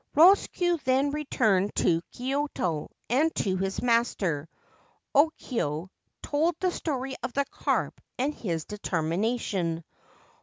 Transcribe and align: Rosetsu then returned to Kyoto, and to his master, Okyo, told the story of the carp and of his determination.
Rosetsu 0.15 0.79
then 0.83 1.11
returned 1.11 1.75
to 1.75 2.01
Kyoto, 2.11 2.89
and 3.07 3.35
to 3.35 3.55
his 3.57 3.83
master, 3.83 4.49
Okyo, 5.13 5.91
told 6.23 6.55
the 6.59 6.71
story 6.71 7.13
of 7.21 7.33
the 7.33 7.45
carp 7.51 8.01
and 8.17 8.33
of 8.33 8.39
his 8.39 8.65
determination. 8.65 9.83